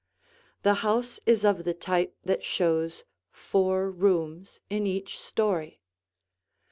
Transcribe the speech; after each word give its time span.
The 0.63 0.73
house 0.81 1.19
is 1.27 1.45
of 1.45 1.63
the 1.63 1.75
type 1.75 2.15
that 2.25 2.43
shows 2.43 3.05
four 3.29 3.91
rooms 3.91 4.59
in 4.67 4.87
each 4.87 5.19
story. 5.19 5.79